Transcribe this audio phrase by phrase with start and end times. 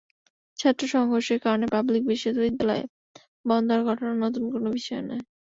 [0.59, 2.83] ছাত্র সংঘর্ষের কারণে পাবলিক বিশ্ববিদ্যালয়
[3.45, 5.23] বন্ধ হওয়ার ঘটনা নতুন কোনো বিষয় নয়।